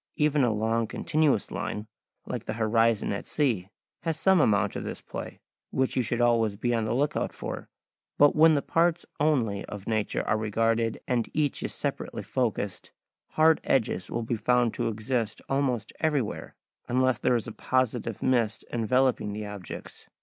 Even 0.15 0.43
a 0.43 0.49
long 0.51 0.87
continuous 0.87 1.51
line, 1.51 1.85
like 2.25 2.45
the 2.45 2.53
horizon 2.53 3.13
at 3.13 3.27
sea, 3.27 3.69
has 3.99 4.19
some 4.19 4.41
amount 4.41 4.75
of 4.75 4.83
this 4.83 4.99
play, 4.99 5.39
which 5.69 5.95
you 5.95 6.01
should 6.01 6.19
always 6.21 6.55
be 6.55 6.73
on 6.73 6.85
the 6.85 6.95
look 6.95 7.15
out 7.15 7.33
for. 7.35 7.69
But 8.17 8.35
when 8.35 8.55
the 8.55 8.63
parts 8.63 9.05
only 9.19 9.63
of 9.65 9.85
nature 9.87 10.27
are 10.27 10.39
regarded 10.39 10.99
and 11.07 11.29
each 11.35 11.61
is 11.61 11.75
separately 11.75 12.23
focussed, 12.23 12.91
hard 13.33 13.61
edges 13.63 14.09
will 14.09 14.23
be 14.23 14.37
found 14.37 14.73
to 14.73 14.87
exist 14.87 15.39
almost 15.47 15.93
everywhere, 15.99 16.55
unless 16.87 17.19
there 17.19 17.35
is 17.35 17.45
a 17.45 17.51
positive 17.51 18.23
mist 18.23 18.65
enveloping 18.73 19.33
the 19.33 19.45
objects. 19.45 20.09